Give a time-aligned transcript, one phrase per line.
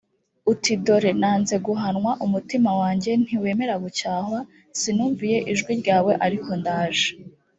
[0.51, 4.39] uti dore nanze guhanwa umutima wanjye ntiwemera gucyahwa
[4.79, 7.09] sinumviye ijwi ryawe ariko ndaje